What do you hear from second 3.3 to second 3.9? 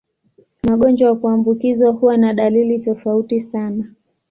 sana.